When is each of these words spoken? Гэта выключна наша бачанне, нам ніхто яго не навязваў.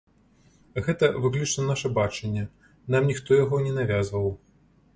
Гэта 0.85 1.09
выключна 1.25 1.65
наша 1.71 1.91
бачанне, 1.99 2.45
нам 2.95 3.07
ніхто 3.13 3.31
яго 3.43 3.63
не 3.67 3.71
навязваў. 3.79 4.27